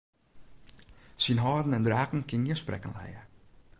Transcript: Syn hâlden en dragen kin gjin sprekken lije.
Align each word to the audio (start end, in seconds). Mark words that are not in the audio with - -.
Syn 1.23 1.37
hâlden 1.43 1.75
en 1.77 1.85
dragen 1.87 2.23
kin 2.29 2.45
gjin 2.45 2.61
sprekken 2.63 2.95
lije. 2.97 3.21